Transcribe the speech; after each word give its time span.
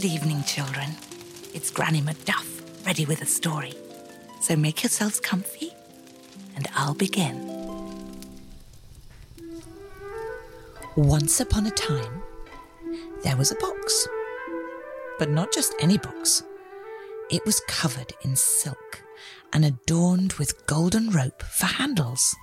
Good 0.00 0.12
evening, 0.12 0.44
children. 0.44 0.90
It's 1.54 1.72
Granny 1.72 2.00
MacDuff, 2.00 2.86
ready 2.86 3.04
with 3.04 3.20
a 3.20 3.26
story. 3.26 3.74
So 4.40 4.54
make 4.54 4.84
yourselves 4.84 5.18
comfy, 5.18 5.72
and 6.54 6.68
I'll 6.76 6.94
begin. 6.94 7.36
Once 10.94 11.40
upon 11.40 11.66
a 11.66 11.72
time, 11.72 12.22
there 13.24 13.36
was 13.36 13.50
a 13.50 13.56
box. 13.56 14.06
But 15.18 15.30
not 15.30 15.52
just 15.52 15.74
any 15.80 15.98
box. 15.98 16.44
It 17.28 17.44
was 17.44 17.58
covered 17.66 18.12
in 18.22 18.36
silk 18.36 19.02
and 19.52 19.64
adorned 19.64 20.34
with 20.34 20.64
golden 20.68 21.10
rope 21.10 21.42
for 21.42 21.66
handles. 21.66 22.36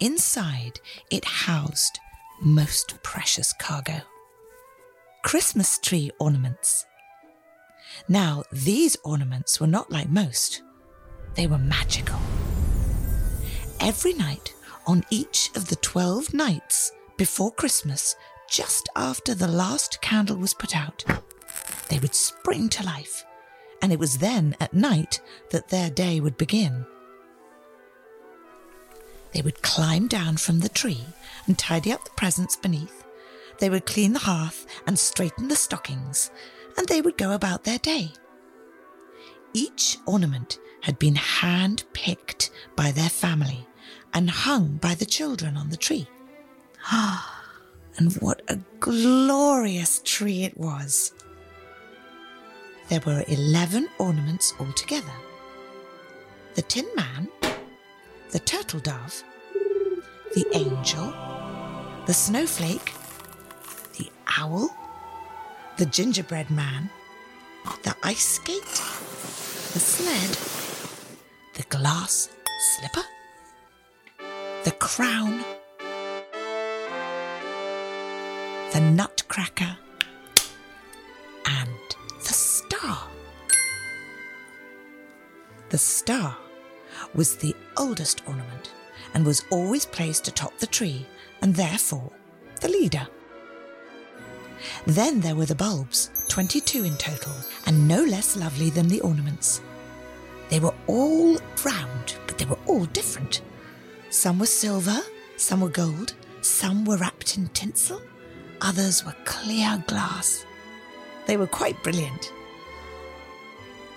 Inside, 0.00 0.80
it 1.12 1.24
housed 1.26 2.00
most 2.40 3.00
precious 3.04 3.52
cargo 3.60 4.02
Christmas 5.24 5.78
tree 5.78 6.10
ornaments. 6.20 6.84
Now, 8.08 8.44
these 8.52 8.94
ornaments 9.04 9.58
were 9.58 9.66
not 9.66 9.90
like 9.90 10.10
most, 10.10 10.62
they 11.34 11.46
were 11.46 11.56
magical. 11.56 12.18
Every 13.80 14.12
night, 14.12 14.52
on 14.86 15.02
each 15.08 15.50
of 15.56 15.68
the 15.68 15.76
12 15.76 16.34
nights 16.34 16.92
before 17.16 17.50
Christmas, 17.50 18.14
just 18.50 18.90
after 18.96 19.34
the 19.34 19.48
last 19.48 20.02
candle 20.02 20.36
was 20.36 20.52
put 20.52 20.76
out, 20.76 21.02
they 21.88 21.98
would 21.98 22.14
spring 22.14 22.68
to 22.68 22.84
life, 22.84 23.24
and 23.80 23.94
it 23.94 23.98
was 23.98 24.18
then 24.18 24.54
at 24.60 24.74
night 24.74 25.22
that 25.50 25.68
their 25.68 25.88
day 25.88 26.20
would 26.20 26.36
begin. 26.36 26.84
They 29.32 29.40
would 29.40 29.62
climb 29.62 30.06
down 30.06 30.36
from 30.36 30.60
the 30.60 30.68
tree 30.68 31.06
and 31.46 31.58
tidy 31.58 31.92
up 31.92 32.04
the 32.04 32.10
presents 32.10 32.56
beneath. 32.56 33.04
They 33.58 33.70
would 33.70 33.86
clean 33.86 34.12
the 34.12 34.20
hearth 34.20 34.66
and 34.86 34.98
straighten 34.98 35.48
the 35.48 35.56
stockings, 35.56 36.30
and 36.76 36.86
they 36.88 37.00
would 37.00 37.16
go 37.16 37.32
about 37.32 37.64
their 37.64 37.78
day. 37.78 38.12
Each 39.52 39.98
ornament 40.06 40.58
had 40.82 40.98
been 40.98 41.14
hand 41.14 41.84
picked 41.92 42.50
by 42.76 42.90
their 42.90 43.08
family 43.08 43.66
and 44.12 44.28
hung 44.28 44.76
by 44.76 44.94
the 44.94 45.06
children 45.06 45.56
on 45.56 45.70
the 45.70 45.76
tree. 45.76 46.08
Ah, 46.86 47.44
and 47.96 48.12
what 48.14 48.42
a 48.48 48.58
glorious 48.80 50.00
tree 50.04 50.42
it 50.42 50.56
was! 50.58 51.12
There 52.88 53.00
were 53.06 53.24
11 53.28 53.88
ornaments 53.98 54.52
altogether 54.60 55.12
the 56.54 56.62
Tin 56.62 56.86
Man, 56.94 57.28
the 58.30 58.38
Turtle 58.38 58.78
Dove, 58.78 59.24
the 60.34 60.46
Angel, 60.54 61.12
the 62.06 62.14
Snowflake, 62.14 62.92
the 63.98 64.10
Owl, 64.38 64.74
the 65.76 65.86
Gingerbread 65.86 66.50
Man, 66.50 66.90
the 67.82 67.94
Ice 68.02 68.24
Skate, 68.24 68.62
the 69.72 69.80
Sled, 69.80 70.36
the 71.54 71.62
Glass 71.64 72.28
Slipper, 72.76 73.06
the 74.64 74.72
Crown, 74.72 75.44
the 78.72 78.80
Nutcracker, 78.80 79.76
and 81.46 81.96
the 82.20 82.32
Star. 82.32 83.08
The 85.70 85.78
star 85.78 86.36
was 87.14 87.36
the 87.36 87.54
oldest 87.76 88.22
ornament 88.28 88.72
and 89.12 89.24
was 89.24 89.44
always 89.50 89.86
placed 89.86 90.28
atop 90.28 90.56
the 90.58 90.66
tree 90.66 91.06
and 91.42 91.54
therefore 91.54 92.12
the 92.60 92.68
leader. 92.68 93.08
Then 94.86 95.20
there 95.20 95.34
were 95.34 95.46
the 95.46 95.54
bulbs, 95.54 96.10
22 96.28 96.84
in 96.84 96.96
total, 96.96 97.32
and 97.66 97.88
no 97.88 98.02
less 98.02 98.36
lovely 98.36 98.70
than 98.70 98.88
the 98.88 99.00
ornaments. 99.00 99.60
They 100.50 100.60
were 100.60 100.74
all 100.86 101.38
round, 101.64 102.16
but 102.26 102.38
they 102.38 102.44
were 102.44 102.58
all 102.66 102.84
different. 102.86 103.42
Some 104.10 104.38
were 104.38 104.46
silver, 104.46 105.00
some 105.36 105.60
were 105.60 105.68
gold, 105.68 106.14
some 106.42 106.84
were 106.84 106.96
wrapped 106.96 107.36
in 107.36 107.48
tinsel, 107.48 108.00
others 108.60 109.04
were 109.04 109.16
clear 109.24 109.82
glass. 109.86 110.44
They 111.26 111.36
were 111.36 111.46
quite 111.46 111.82
brilliant. 111.82 112.32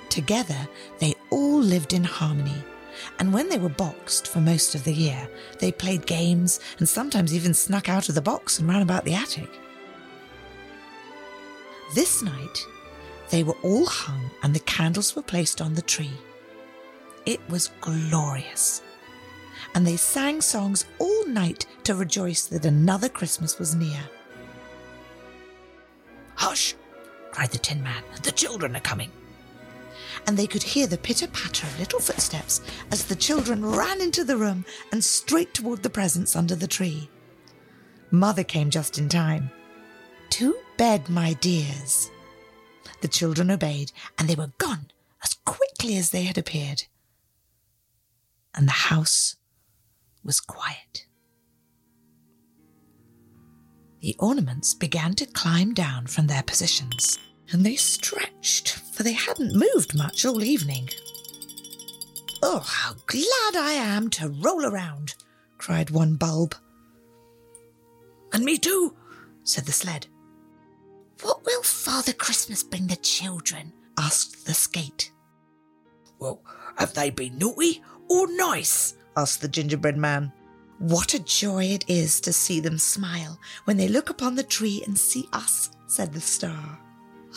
Together, 0.09 0.67
they 0.99 1.13
all 1.29 1.59
lived 1.59 1.94
in 1.94 2.03
harmony, 2.03 2.63
and 3.19 3.34
when 3.34 3.49
they 3.49 3.59
were 3.59 3.69
boxed 3.69 4.28
for 4.28 4.39
most 4.39 4.73
of 4.75 4.84
the 4.84 4.94
year, 4.94 5.28
they 5.59 5.72
played 5.72 6.05
games 6.05 6.59
and 6.79 6.88
sometimes 6.88 7.34
even 7.34 7.53
snuck 7.53 7.89
out 7.89 8.09
of 8.09 8.16
the 8.16 8.22
box 8.22 8.59
and 8.59 8.67
ran 8.67 8.81
about 8.81 9.05
the 9.05 9.13
attic. 9.13 9.49
This 11.93 12.21
night, 12.21 12.65
they 13.29 13.43
were 13.43 13.57
all 13.63 13.85
hung 13.85 14.29
and 14.43 14.53
the 14.53 14.59
candles 14.59 15.15
were 15.15 15.21
placed 15.21 15.61
on 15.61 15.73
the 15.73 15.81
tree. 15.81 16.17
It 17.25 17.39
was 17.49 17.71
glorious. 17.81 18.81
And 19.73 19.85
they 19.85 19.97
sang 19.97 20.41
songs 20.41 20.85
all 20.99 21.27
night 21.27 21.65
to 21.83 21.95
rejoice 21.95 22.45
that 22.47 22.65
another 22.65 23.09
Christmas 23.09 23.59
was 23.59 23.75
near. 23.75 23.99
Hush! 26.35 26.75
cried 27.31 27.51
the 27.51 27.57
Tin 27.57 27.83
Man. 27.83 28.03
The 28.23 28.31
children 28.31 28.75
are 28.75 28.81
coming. 28.81 29.11
And 30.25 30.37
they 30.37 30.47
could 30.47 30.63
hear 30.63 30.87
the 30.87 30.97
pitter 30.97 31.27
patter 31.27 31.67
of 31.67 31.79
little 31.79 31.99
footsteps 31.99 32.61
as 32.91 33.05
the 33.05 33.15
children 33.15 33.65
ran 33.65 34.01
into 34.01 34.23
the 34.23 34.37
room 34.37 34.65
and 34.91 35.03
straight 35.03 35.53
toward 35.53 35.83
the 35.83 35.89
presents 35.89 36.35
under 36.35 36.55
the 36.55 36.67
tree. 36.67 37.09
Mother 38.11 38.43
came 38.43 38.69
just 38.69 38.97
in 38.97 39.09
time. 39.09 39.51
To 40.31 40.55
bed, 40.77 41.09
my 41.09 41.33
dears. 41.33 42.11
The 43.01 43.07
children 43.07 43.51
obeyed, 43.51 43.91
and 44.17 44.27
they 44.27 44.35
were 44.35 44.51
gone 44.57 44.91
as 45.23 45.33
quickly 45.45 45.97
as 45.97 46.09
they 46.11 46.23
had 46.23 46.38
appeared. 46.38 46.83
And 48.53 48.67
the 48.67 48.71
house 48.71 49.35
was 50.23 50.39
quiet. 50.39 51.05
The 54.01 54.16
ornaments 54.19 54.73
began 54.73 55.13
to 55.16 55.25
climb 55.25 55.73
down 55.73 56.07
from 56.07 56.27
their 56.27 56.43
positions, 56.43 57.17
and 57.51 57.66
they 57.66 57.75
stretched, 57.75 58.69
for 58.69 59.03
they 59.03 59.13
hadn't 59.13 59.55
moved 59.55 59.97
much 59.97 60.25
all 60.25 60.43
evening. 60.43 60.89
Oh, 62.43 62.59
how 62.59 62.93
glad 63.07 63.55
I 63.55 63.71
am 63.73 64.09
to 64.11 64.29
roll 64.29 64.66
around, 64.66 65.16
cried 65.57 65.89
one 65.89 66.16
bulb. 66.16 66.55
And 68.31 68.45
me 68.45 68.57
too, 68.57 68.95
said 69.43 69.66
the 69.66 69.71
sled. 69.71 70.07
What 71.22 71.45
will 71.45 71.63
Father 71.63 72.13
Christmas 72.13 72.63
bring 72.63 72.88
the 72.88 72.95
children? 72.97 73.73
asked 73.97 74.45
the 74.45 74.53
skate. 74.53 75.11
Well, 76.19 76.41
have 76.78 76.94
they 76.94 77.09
been 77.09 77.38
naughty 77.38 77.81
or 78.09 78.28
nice? 78.35 78.95
asked 79.16 79.41
the 79.41 79.47
gingerbread 79.47 79.97
man. 79.97 80.31
What 80.79 81.16
a 81.16 81.19
joy 81.19 81.66
it 81.66 81.85
is 81.88 82.22
to 82.22 82.31
see 82.31 82.59
them 82.59 82.78
smile 82.78 83.39
when 83.66 83.78
they 83.78 83.88
look 83.88 84.11
upon 84.11 84.35
the 84.35 84.44
tree 84.44 84.83
and 84.85 84.97
see 84.97 85.28
us, 85.33 85.72
said 85.88 86.13
the 86.13 86.22
star. 86.22 86.79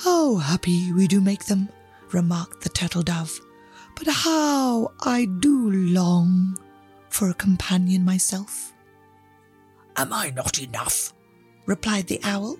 How 0.05 0.37
happy 0.37 0.93
we 0.93 1.09
do 1.09 1.21
make 1.21 1.47
them, 1.47 1.71
remarked 2.13 2.63
the 2.63 2.69
turtle 2.69 3.03
dove. 3.03 3.41
But 3.97 4.09
how 4.09 4.93
I 5.01 5.27
do 5.41 5.71
long 5.71 6.59
for 7.09 7.31
a 7.31 7.35
companion 7.35 8.05
myself. 8.05 8.73
Am 9.97 10.13
I 10.13 10.31
not 10.31 10.61
enough? 10.61 11.13
replied 11.67 12.07
the 12.07 12.21
owl. 12.25 12.57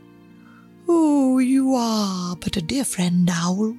Oh, 0.93 1.39
you 1.39 1.77
are 1.77 2.35
but 2.35 2.57
a 2.57 2.61
dear 2.61 2.83
friend, 2.83 3.31
owl. 3.33 3.77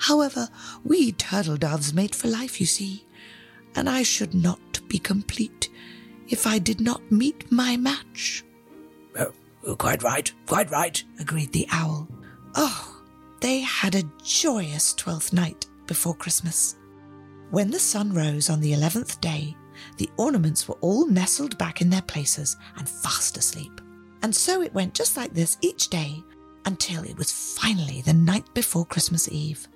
However, 0.00 0.48
we 0.82 1.12
turtle 1.12 1.56
doves 1.56 1.94
mate 1.94 2.16
for 2.16 2.26
life, 2.26 2.58
you 2.58 2.66
see, 2.66 3.06
and 3.76 3.88
I 3.88 4.02
should 4.02 4.34
not 4.34 4.80
be 4.88 4.98
complete 4.98 5.70
if 6.28 6.48
I 6.48 6.58
did 6.58 6.80
not 6.80 7.12
meet 7.12 7.52
my 7.52 7.76
match. 7.76 8.44
Oh, 9.16 9.32
oh, 9.66 9.76
quite 9.76 10.02
right, 10.02 10.32
quite 10.46 10.68
right, 10.72 11.00
agreed 11.20 11.52
the 11.52 11.68
owl. 11.70 12.08
Oh, 12.56 13.02
they 13.40 13.60
had 13.60 13.94
a 13.94 14.10
joyous 14.24 14.94
twelfth 14.94 15.32
night 15.32 15.66
before 15.86 16.14
Christmas. 16.16 16.74
When 17.50 17.70
the 17.70 17.78
sun 17.78 18.12
rose 18.12 18.50
on 18.50 18.60
the 18.60 18.72
eleventh 18.72 19.20
day, 19.20 19.56
the 19.96 20.10
ornaments 20.16 20.66
were 20.66 20.78
all 20.80 21.06
nestled 21.06 21.56
back 21.56 21.80
in 21.80 21.88
their 21.88 22.02
places 22.02 22.56
and 22.76 22.88
fast 22.88 23.36
asleep. 23.38 23.80
And 24.22 24.34
so 24.34 24.60
it 24.60 24.74
went 24.74 24.94
just 24.94 25.16
like 25.16 25.32
this 25.32 25.56
each 25.60 25.88
day 25.88 26.24
until 26.68 27.02
it 27.02 27.16
was 27.16 27.56
finally 27.58 28.02
the 28.02 28.12
night 28.12 28.44
before 28.52 28.84
Christmas 28.84 29.26
Eve. 29.32 29.66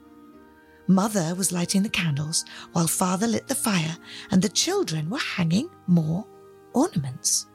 Mother 0.86 1.34
was 1.34 1.50
lighting 1.50 1.82
the 1.82 1.88
candles 1.88 2.44
while 2.72 2.86
Father 2.86 3.26
lit 3.26 3.48
the 3.48 3.54
fire, 3.54 3.96
and 4.30 4.42
the 4.42 4.50
children 4.50 5.08
were 5.08 5.16
hanging 5.18 5.70
more 5.86 6.26
ornaments. 6.74 7.46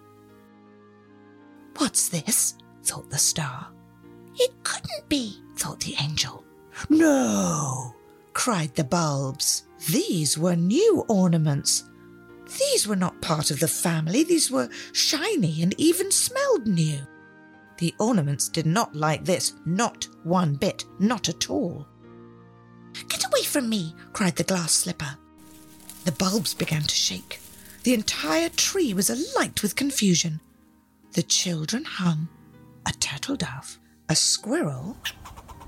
What's 1.77 2.09
this? 2.09 2.55
thought 2.83 3.11
the 3.11 3.19
star. 3.19 3.71
It 4.37 4.51
couldn't 4.63 5.07
be, 5.07 5.39
thought 5.55 5.81
the 5.81 5.95
angel. 6.01 6.43
No, 6.89 7.93
cried 8.33 8.73
the 8.73 8.85
bulbs. 8.85 9.67
These 9.87 10.35
were 10.35 10.55
new 10.55 11.05
ornaments. 11.09 11.83
These 12.57 12.87
were 12.87 12.95
not 12.95 13.21
part 13.21 13.51
of 13.51 13.59
the 13.59 13.67
family. 13.67 14.23
These 14.23 14.49
were 14.49 14.69
shiny 14.93 15.61
and 15.61 15.75
even 15.77 16.09
smelled 16.11 16.65
new. 16.65 17.01
The 17.77 17.93
ornaments 17.99 18.49
did 18.49 18.65
not 18.65 18.95
like 18.95 19.23
this, 19.25 19.53
not 19.65 20.07
one 20.23 20.55
bit, 20.55 20.85
not 20.99 21.29
at 21.29 21.49
all. 21.49 21.87
Get 23.07 23.25
away 23.25 23.43
from 23.43 23.69
me, 23.69 23.93
cried 24.13 24.35
the 24.35 24.43
glass 24.43 24.71
slipper. 24.71 25.17
The 26.05 26.11
bulbs 26.11 26.53
began 26.53 26.83
to 26.83 26.95
shake. 26.95 27.39
The 27.83 27.93
entire 27.93 28.49
tree 28.49 28.93
was 28.93 29.09
alight 29.09 29.61
with 29.61 29.75
confusion. 29.75 30.41
The 31.13 31.23
children 31.23 31.85
hung 31.85 32.27
a 32.85 32.91
turtle 32.93 33.35
dove, 33.35 33.77
a 34.09 34.15
squirrel, 34.15 34.97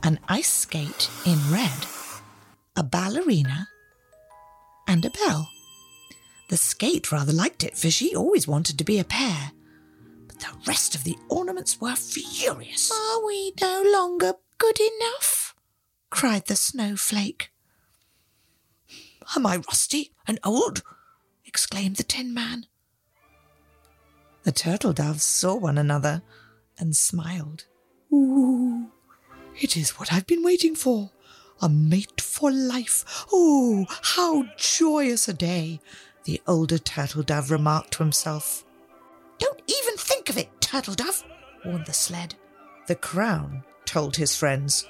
an 0.04 0.20
ice 0.28 0.50
skate 0.50 1.10
in 1.26 1.38
red, 1.52 1.86
a 2.76 2.84
ballerina, 2.84 3.68
and 4.88 5.06
a 5.06 5.10
bell. 5.10 5.50
The 6.50 6.58
skate 6.58 7.12
rather 7.12 7.34
liked 7.34 7.64
it, 7.64 7.78
for 7.78 7.92
she 7.92 8.16
always 8.16 8.48
wanted 8.48 8.78
to 8.78 8.84
be 8.84 8.98
a 9.00 9.04
pair. 9.04 9.52
The 10.40 10.54
rest 10.68 10.96
of 10.96 11.04
the 11.04 11.18
ornaments 11.30 11.80
were 11.80 11.96
furious. 11.96 12.92
Are 12.92 13.26
we 13.26 13.54
no 13.62 13.84
longer 13.86 14.34
good 14.58 14.80
enough? 14.80 15.56
cried 16.10 16.48
the 16.48 16.56
snowflake. 16.56 17.52
Am 19.36 19.46
I 19.46 19.58
rusty 19.58 20.12
and 20.28 20.40
old? 20.44 20.82
exclaimed 21.46 21.98
the 21.98 22.04
Tin 22.04 22.34
Man. 22.34 22.66
The 24.44 24.52
turtle 24.52 24.94
doves 24.94 25.24
saw 25.24 25.56
one 25.56 25.78
another 25.78 26.22
and 26.78 26.96
smiled. 26.96 27.66
Ooh, 28.12 28.92
it 29.60 29.76
is 29.76 30.00
what 30.00 30.12
I've 30.14 30.26
been 30.28 30.44
waiting 30.44 30.76
for. 30.76 31.12
A 31.62 31.68
mate 31.68 32.22
for 32.22 32.52
life. 32.52 33.26
Oh, 33.32 33.86
how 34.02 34.46
joyous 34.58 35.28
a 35.28 35.34
day, 35.34 35.82
the 36.24 36.42
older 36.48 36.78
turtle 36.78 37.22
dove 37.22 37.52
remarked 37.52 37.92
to 37.94 38.04
himself. 38.04 38.64
Don't 40.30 40.38
even 40.38 40.46
think 40.46 40.54
of 40.54 40.58
it, 40.58 40.62
turtle 40.62 40.94
dove, 40.94 41.24
warned 41.66 41.86
the 41.88 41.94
sled. 41.94 42.36
The 42.86 42.96
crown 42.96 43.64
told 43.86 44.16
his 44.16 44.36
friends. 44.36 44.86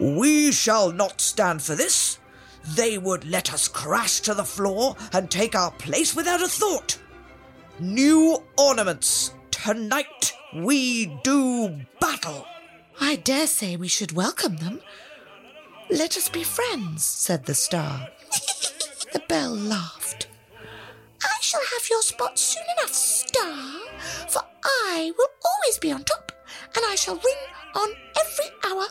We 0.00 0.50
shall 0.50 0.90
not 0.90 1.20
stand 1.20 1.62
for 1.62 1.76
this. 1.76 2.18
They 2.74 2.98
would 2.98 3.24
let 3.24 3.52
us 3.52 3.68
crash 3.68 4.18
to 4.20 4.34
the 4.34 4.44
floor 4.44 4.96
and 5.12 5.30
take 5.30 5.54
our 5.54 5.70
place 5.70 6.16
without 6.16 6.42
a 6.42 6.48
thought. 6.48 6.98
New 7.78 8.42
ornaments. 8.58 9.32
Tonight 9.52 10.32
we 10.52 11.06
do 11.22 11.82
battle. 12.00 12.44
I 13.00 13.16
dare 13.16 13.46
say 13.46 13.76
we 13.76 13.88
should 13.88 14.12
welcome 14.12 14.56
them. 14.56 14.80
Let 15.90 16.16
us 16.16 16.28
be 16.28 16.42
friends, 16.42 17.04
said 17.04 17.46
the 17.46 17.54
star. 17.54 18.08
the 19.12 19.22
bell 19.28 19.54
laughed. 19.54 20.26
I 21.22 21.38
shall 21.40 21.62
have 21.74 21.88
your 21.88 22.02
spot 22.02 22.36
soon 22.36 22.64
enough, 22.78 22.92
star, 22.92 23.78
for 24.28 24.42
I 24.64 25.12
will 25.16 25.28
always 25.44 25.78
be 25.78 25.92
on 25.92 26.04
top, 26.04 26.32
and 26.74 26.84
I 26.86 26.94
shall 26.94 27.16
ring 27.16 27.36
on 27.74 27.90
every 28.20 28.50
hour, 28.64 28.86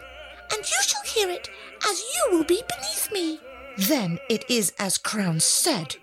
and 0.51 0.59
you 0.59 0.81
shall 0.81 1.03
hear 1.03 1.29
it, 1.29 1.49
as 1.87 2.01
you 2.01 2.37
will 2.37 2.43
be 2.43 2.61
beneath 2.69 3.11
me. 3.11 3.39
Then 3.77 4.19
it 4.29 4.43
is 4.49 4.73
as 4.77 4.97
Crown 4.97 5.39
said. 5.39 5.95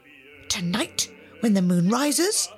Tonight, 0.48 1.10
when 1.40 1.54
the 1.54 1.62
moon 1.62 1.88
rises, 1.88 2.48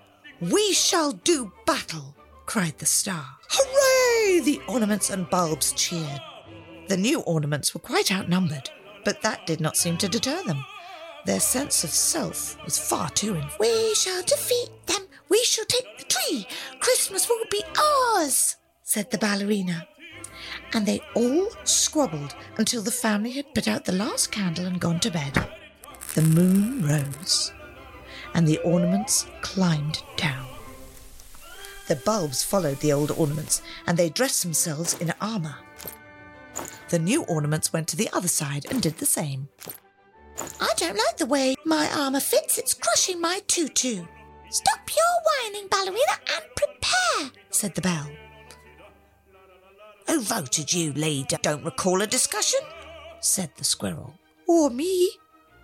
we 0.40 0.72
shall 0.72 1.12
do 1.12 1.52
battle, 1.66 2.14
cried 2.46 2.78
the 2.78 2.86
star. 2.86 3.26
Hooray! 3.50 4.40
The 4.40 4.60
ornaments 4.68 5.10
and 5.10 5.28
bulbs 5.28 5.72
cheered. 5.72 6.20
The 6.88 6.96
new 6.96 7.20
ornaments 7.20 7.74
were 7.74 7.80
quite 7.80 8.12
outnumbered, 8.12 8.70
but 9.04 9.22
that 9.22 9.46
did 9.46 9.60
not 9.60 9.76
seem 9.76 9.96
to 9.98 10.08
deter 10.08 10.42
them. 10.44 10.64
Their 11.26 11.40
sense 11.40 11.84
of 11.84 11.90
self 11.90 12.56
was 12.64 12.78
far 12.78 13.10
too 13.10 13.34
in. 13.34 13.44
We 13.58 13.94
shall 13.94 14.22
defeat 14.22 14.70
them. 14.86 15.02
We 15.28 15.44
shall 15.44 15.66
take 15.66 15.98
the 15.98 16.04
Christmas 16.80 17.28
will 17.28 17.44
be 17.50 17.62
ours, 17.78 18.56
said 18.82 19.10
the 19.10 19.18
ballerina. 19.18 19.86
And 20.72 20.86
they 20.86 21.00
all 21.14 21.48
squabbled 21.64 22.34
until 22.56 22.82
the 22.82 22.90
family 22.90 23.32
had 23.32 23.54
put 23.54 23.68
out 23.68 23.84
the 23.84 24.00
last 24.04 24.30
candle 24.30 24.66
and 24.66 24.80
gone 24.80 25.00
to 25.00 25.10
bed. 25.10 25.34
The 26.14 26.22
moon 26.22 26.86
rose, 26.86 27.52
and 28.34 28.46
the 28.46 28.58
ornaments 28.58 29.26
climbed 29.42 30.02
down. 30.16 30.46
The 31.88 31.96
bulbs 31.96 32.42
followed 32.42 32.80
the 32.80 32.92
old 32.92 33.10
ornaments, 33.10 33.62
and 33.86 33.98
they 33.98 34.10
dressed 34.10 34.42
themselves 34.42 34.94
in 35.00 35.12
armour. 35.20 35.56
The 36.88 36.98
new 36.98 37.22
ornaments 37.24 37.72
went 37.72 37.88
to 37.88 37.96
the 37.96 38.10
other 38.12 38.28
side 38.28 38.66
and 38.70 38.82
did 38.82 38.98
the 38.98 39.06
same. 39.06 39.48
I 40.60 40.72
don't 40.76 40.96
like 40.96 41.16
the 41.18 41.26
way 41.26 41.54
my 41.64 41.88
armour 41.90 42.20
fits. 42.20 42.58
It's 42.58 42.74
crushing 42.74 43.20
my 43.20 43.40
tutu. 43.46 44.04
Stop 44.50 44.90
your 44.96 45.09
whining, 45.40 45.69
ballerina, 45.69 46.16
and 46.34 46.44
prepare, 46.54 47.31
said 47.50 47.75
the 47.75 47.81
bell. 47.81 48.10
Who 50.06 50.20
voted 50.20 50.72
you 50.72 50.92
leader? 50.92 51.38
Don't 51.42 51.64
recall 51.64 52.02
a 52.02 52.06
discussion, 52.06 52.60
said 53.20 53.50
the 53.56 53.64
squirrel. 53.64 54.19
Or 54.48 54.70
me, 54.70 55.10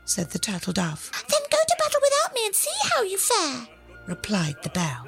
said 0.04 0.30
the 0.30 0.38
turtle 0.38 0.72
dove. 0.72 1.10
Then 1.28 1.40
go 1.50 1.58
to 1.66 1.76
battle 1.78 2.00
without 2.02 2.34
me 2.34 2.46
and 2.46 2.54
see 2.54 2.70
how 2.94 3.02
you 3.02 3.18
fare, 3.18 3.66
replied 4.06 4.56
the 4.62 4.70
bell. 4.70 5.06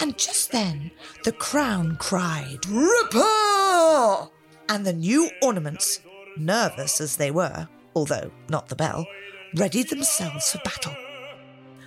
And 0.00 0.18
just 0.18 0.50
then 0.50 0.90
the 1.24 1.32
crown 1.32 1.96
cried, 1.96 2.66
Ripper! 2.66 4.30
And 4.68 4.86
the 4.86 4.94
new 4.94 5.30
ornaments, 5.42 6.00
nervous 6.36 7.00
as 7.00 7.16
they 7.16 7.30
were, 7.30 7.68
although 7.94 8.30
not 8.48 8.68
the 8.68 8.76
bell, 8.76 9.06
readied 9.54 9.90
themselves 9.90 10.50
for 10.50 10.58
battle. 10.64 10.96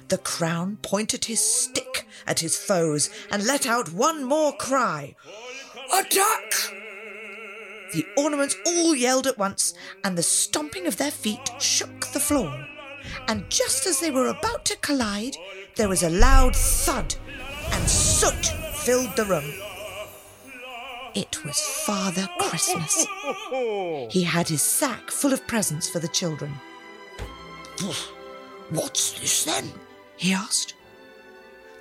The 0.09 0.17
crown 0.17 0.77
pointed 0.81 1.25
his 1.25 1.39
stick 1.39 2.07
at 2.27 2.39
his 2.39 2.57
foes 2.57 3.09
and 3.31 3.45
let 3.45 3.65
out 3.65 3.93
one 3.93 4.23
more 4.23 4.53
cry 4.53 5.15
Attack! 5.93 6.53
The 7.93 8.05
ornaments 8.17 8.55
all 8.65 8.95
yelled 8.95 9.27
at 9.27 9.37
once, 9.37 9.75
and 10.03 10.17
the 10.17 10.23
stomping 10.23 10.87
of 10.87 10.97
their 10.97 11.11
feet 11.11 11.51
shook 11.59 12.07
the 12.07 12.19
floor. 12.19 12.67
And 13.27 13.47
just 13.49 13.85
as 13.85 13.99
they 13.99 14.09
were 14.09 14.27
about 14.27 14.65
to 14.65 14.77
collide, 14.77 15.35
there 15.75 15.89
was 15.89 16.01
a 16.01 16.09
loud 16.09 16.55
thud, 16.55 17.13
and 17.71 17.87
soot 17.87 18.45
filled 18.77 19.15
the 19.15 19.25
room. 19.25 19.53
It 21.13 21.45
was 21.45 21.59
Father 21.85 22.27
Christmas. 22.39 23.05
He 24.09 24.23
had 24.23 24.47
his 24.47 24.63
sack 24.63 25.11
full 25.11 25.31
of 25.31 25.45
presents 25.45 25.87
for 25.87 25.99
the 25.99 26.07
children. 26.07 26.51
What's 28.69 29.19
this 29.19 29.45
then? 29.45 29.71
He 30.23 30.31
asked. 30.31 30.73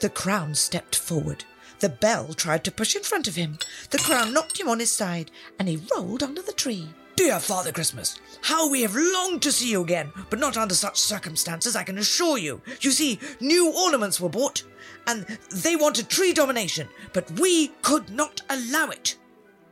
The 0.01 0.11
crown 0.11 0.57
stepped 0.57 0.97
forward. 0.97 1.45
The 1.79 1.89
bell 1.89 2.35
tried 2.35 2.65
to 2.65 2.73
push 2.73 2.97
in 2.97 3.05
front 3.05 3.29
of 3.29 3.37
him. 3.37 3.59
The 3.91 3.99
crown 3.99 4.33
knocked 4.33 4.59
him 4.59 4.69
on 4.69 4.81
his 4.81 4.91
side, 4.91 5.31
and 5.61 5.69
he 5.69 5.81
rolled 5.95 6.25
under 6.25 6.43
the 6.43 6.53
tree. 6.53 6.89
Dear 7.15 7.39
Father 7.39 7.71
Christmas, 7.71 8.19
how 8.41 8.69
we 8.69 8.83
have 8.83 8.97
longed 8.97 9.43
to 9.43 9.53
see 9.53 9.71
you 9.71 9.81
again, 9.81 10.11
but 10.29 10.41
not 10.41 10.57
under 10.57 10.75
such 10.75 10.99
circumstances, 10.99 11.77
I 11.77 11.85
can 11.85 11.99
assure 11.99 12.37
you. 12.37 12.61
You 12.81 12.91
see, 12.91 13.21
new 13.39 13.73
ornaments 13.73 14.21
were 14.21 14.29
bought, 14.29 14.65
and 15.07 15.25
they 15.53 15.77
wanted 15.77 16.09
tree 16.09 16.33
domination, 16.33 16.89
but 17.13 17.31
we 17.39 17.69
could 17.83 18.11
not 18.11 18.41
allow 18.51 18.89
it. 18.89 19.17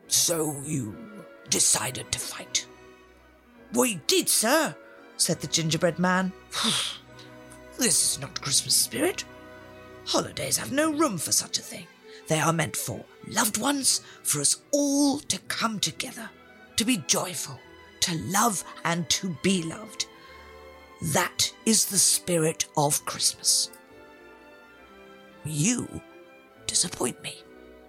So 0.06 0.54
you 0.64 0.94
decided 1.48 2.12
to 2.12 2.20
fight? 2.20 2.66
We 3.72 3.96
did, 4.06 4.28
sir, 4.28 4.76
said 5.16 5.40
the 5.40 5.48
gingerbread 5.48 5.98
man. 5.98 6.32
this 7.80 8.12
is 8.12 8.20
not 8.20 8.40
Christmas 8.42 8.74
spirit. 8.74 9.24
Holidays 10.06 10.58
have 10.58 10.70
no 10.70 10.92
room 10.92 11.16
for 11.16 11.32
such 11.32 11.58
a 11.58 11.62
thing. 11.62 11.86
They 12.28 12.38
are 12.38 12.52
meant 12.52 12.76
for 12.76 13.04
loved 13.26 13.58
ones, 13.58 14.02
for 14.22 14.40
us 14.40 14.60
all 14.70 15.18
to 15.18 15.38
come 15.48 15.80
together, 15.80 16.28
to 16.76 16.84
be 16.84 16.98
joyful, 17.06 17.58
to 18.00 18.14
love 18.26 18.62
and 18.84 19.08
to 19.10 19.34
be 19.42 19.62
loved. 19.62 20.06
That 21.14 21.52
is 21.64 21.86
the 21.86 21.98
spirit 21.98 22.66
of 22.76 23.04
Christmas. 23.06 23.70
You 25.44 26.02
disappoint 26.66 27.22
me. 27.22 27.42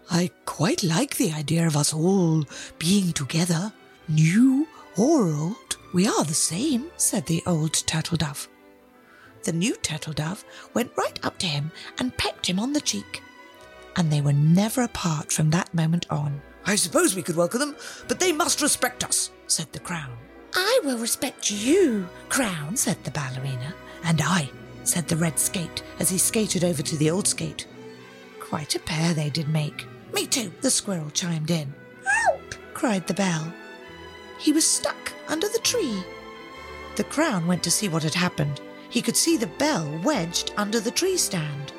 I 0.09 0.31
quite 0.45 0.83
like 0.83 1.17
the 1.17 1.33
idea 1.33 1.67
of 1.67 1.75
us 1.75 1.93
all 1.93 2.45
being 2.79 3.11
together, 3.11 3.73
new 4.07 4.67
or 4.97 5.27
old. 5.27 5.77
We 5.93 6.07
are 6.07 6.23
the 6.23 6.33
same, 6.33 6.89
said 6.95 7.25
the 7.25 7.43
old 7.45 7.73
turtle 7.73 8.17
dove. 8.17 8.47
The 9.43 9.51
new 9.51 9.75
turtle 9.77 10.13
dove 10.13 10.45
went 10.73 10.91
right 10.95 11.19
up 11.23 11.37
to 11.39 11.47
him 11.47 11.71
and 11.97 12.15
pecked 12.17 12.47
him 12.47 12.59
on 12.59 12.73
the 12.73 12.81
cheek. 12.81 13.23
And 13.95 14.11
they 14.11 14.21
were 14.21 14.33
never 14.33 14.83
apart 14.83 15.31
from 15.31 15.49
that 15.49 15.73
moment 15.73 16.05
on. 16.09 16.41
I 16.65 16.75
suppose 16.75 17.15
we 17.15 17.23
could 17.23 17.35
welcome 17.35 17.59
them, 17.59 17.75
but 18.07 18.19
they 18.19 18.31
must 18.31 18.61
respect 18.61 19.03
us, 19.03 19.31
said 19.47 19.71
the 19.71 19.79
crown. 19.79 20.15
I 20.53 20.79
will 20.83 20.97
respect 20.97 21.49
you, 21.49 22.07
crown, 22.29 22.77
said 22.77 23.03
the 23.03 23.11
ballerina. 23.11 23.73
And 24.03 24.21
I, 24.21 24.49
said 24.83 25.07
the 25.07 25.15
red 25.15 25.39
skate 25.39 25.83
as 25.99 26.09
he 26.09 26.17
skated 26.17 26.63
over 26.63 26.81
to 26.81 26.95
the 26.97 27.09
old 27.09 27.27
skate. 27.27 27.67
Quite 28.39 28.75
a 28.75 28.79
pair 28.79 29.13
they 29.13 29.29
did 29.29 29.47
make. 29.47 29.85
Me 30.13 30.27
too, 30.27 30.51
the 30.61 30.69
squirrel 30.71 31.09
chimed 31.09 31.51
in. 31.51 31.73
Help! 32.05 32.55
cried 32.73 33.07
the 33.07 33.13
bell. 33.13 33.51
He 34.37 34.51
was 34.51 34.69
stuck 34.69 35.13
under 35.27 35.47
the 35.47 35.59
tree. 35.59 36.03
The 36.95 37.03
crown 37.05 37.47
went 37.47 37.63
to 37.63 37.71
see 37.71 37.87
what 37.87 38.03
had 38.03 38.15
happened. 38.15 38.59
He 38.91 39.01
could 39.01 39.15
see 39.15 39.37
the 39.37 39.47
bell 39.47 39.89
wedged 40.03 40.51
under 40.57 40.81
the 40.81 40.91
tree 40.91 41.17
stand. 41.17 41.71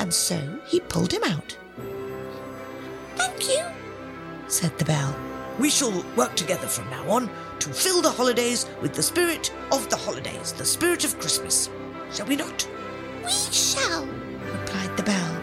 And 0.00 0.12
so 0.12 0.60
he 0.66 0.80
pulled 0.80 1.12
him 1.12 1.22
out. 1.22 1.56
Thank 3.14 3.48
you, 3.48 3.64
said 4.48 4.76
the 4.78 4.84
bell. 4.84 5.16
We 5.60 5.70
shall 5.70 6.04
work 6.16 6.34
together 6.34 6.66
from 6.66 6.90
now 6.90 7.08
on 7.08 7.30
to 7.60 7.68
fill 7.68 8.02
the 8.02 8.10
holidays 8.10 8.66
with 8.80 8.94
the 8.94 9.02
spirit 9.02 9.52
of 9.70 9.88
the 9.90 9.96
holidays, 9.96 10.52
the 10.52 10.64
spirit 10.64 11.04
of 11.04 11.20
Christmas. 11.20 11.70
Shall 12.12 12.26
we 12.26 12.36
not? 12.36 12.68
We 13.24 13.30
shall, 13.30 14.04
replied 14.04 14.96
the 14.96 15.04
bell. 15.04 15.40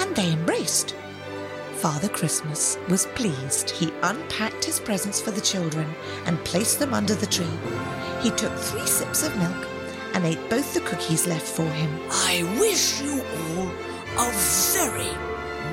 And 0.00 0.16
they 0.16 0.32
embraced. 0.32 0.94
Father 1.74 2.08
Christmas 2.08 2.78
was 2.88 3.06
pleased. 3.14 3.70
He 3.70 3.92
unpacked 4.02 4.64
his 4.64 4.80
presents 4.80 5.20
for 5.20 5.30
the 5.30 5.40
children 5.40 5.94
and 6.24 6.42
placed 6.44 6.78
them 6.78 6.94
under 6.94 7.14
the 7.14 7.26
tree. 7.26 7.46
He 8.20 8.30
took 8.30 8.52
three 8.54 8.86
sips 8.86 9.22
of 9.22 9.36
milk 9.36 9.66
and 10.14 10.24
ate 10.24 10.50
both 10.50 10.74
the 10.74 10.80
cookies 10.80 11.26
left 11.26 11.46
for 11.46 11.68
him. 11.70 12.00
I 12.10 12.42
wish 12.58 13.00
you 13.00 13.22
all 13.22 13.70
a 14.18 14.32
very 14.74 15.28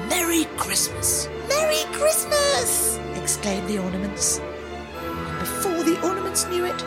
Merry 0.10 0.46
Christmas. 0.58 1.28
Merry 1.50 1.84
Christmas! 1.92 3.00
exclaimed 3.16 3.68
the 3.68 3.80
ornaments. 3.80 4.40
And 4.40 5.40
before 5.40 5.84
the 5.84 6.00
ornaments 6.08 6.46
knew 6.48 6.66
it, 6.66 6.80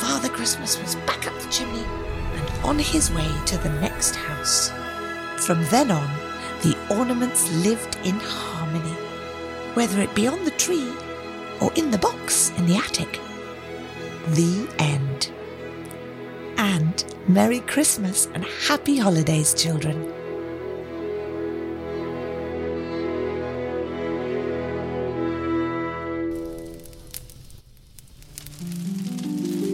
Father 0.00 0.28
Christmas 0.28 0.80
was 0.80 0.94
back 1.06 1.26
up 1.26 1.38
the 1.38 1.50
chimney 1.50 1.84
and 1.84 2.64
on 2.64 2.78
his 2.78 3.12
way 3.12 3.28
to 3.46 3.58
the 3.58 3.68
next 3.80 4.16
house. 4.16 4.70
From 5.44 5.62
then 5.66 5.90
on, 5.90 6.08
the 6.62 6.76
ornaments 6.90 7.52
lived 7.64 7.98
in 8.04 8.18
harmony, 8.18 8.96
whether 9.74 10.00
it 10.00 10.14
be 10.14 10.26
on 10.26 10.44
the 10.44 10.50
tree 10.52 10.90
or 11.60 11.70
in 11.74 11.90
the 11.90 11.98
box 11.98 12.50
in 12.56 12.66
the 12.66 12.76
attic. 12.76 13.20
The 14.28 14.68
end. 14.80 15.30
And 16.58 17.04
Merry 17.28 17.60
Christmas 17.60 18.26
and 18.34 18.44
Happy 18.44 18.98
Holidays, 18.98 19.54
children. 19.54 20.12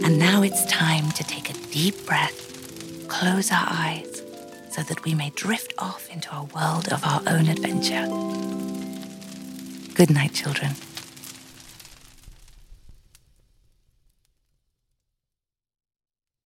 And 0.03 0.19
now 0.19 0.43
it's 0.43 0.63
time 0.67 1.09
to 1.13 1.23
take 1.23 1.49
a 1.49 1.53
deep 1.71 2.05
breath, 2.05 3.07
close 3.07 3.51
our 3.51 3.65
eyes, 3.67 4.21
so 4.69 4.83
that 4.83 5.03
we 5.03 5.15
may 5.15 5.31
drift 5.31 5.73
off 5.79 6.07
into 6.11 6.29
a 6.35 6.43
world 6.43 6.93
of 6.93 7.03
our 7.03 7.21
own 7.27 7.47
adventure. 7.47 8.05
Good 9.95 10.11
night, 10.11 10.33
children. 10.33 10.75